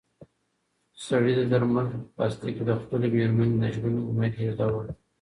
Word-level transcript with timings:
سړي 1.05 1.33
د 1.37 1.41
درملو 1.51 1.91
په 1.95 2.07
پلاستیک 2.15 2.53
کې 2.57 2.63
د 2.67 2.71
خپلې 2.81 3.07
مېرمنې 3.17 3.55
د 3.61 3.65
ژوند 3.75 3.97
امید 4.09 4.33
لېږداوه. 4.39 4.81